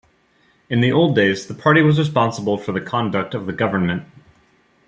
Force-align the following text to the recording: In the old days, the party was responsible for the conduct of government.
In 0.67 0.81
the 0.81 0.91
old 0.91 1.13
days, 1.15 1.45
the 1.45 1.53
party 1.53 1.83
was 1.83 1.99
responsible 1.99 2.57
for 2.57 2.71
the 2.71 2.81
conduct 2.81 3.35
of 3.35 3.55
government. 3.55 4.01